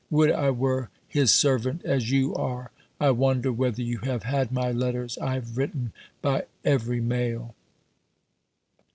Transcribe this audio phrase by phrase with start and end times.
[0.09, 2.71] Would I were His servant as you are.
[2.99, 5.15] I wonder whether you have had my letters.
[5.19, 5.93] I have written
[6.23, 7.53] by every mail.